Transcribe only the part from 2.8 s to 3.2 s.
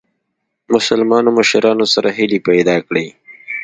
کړې.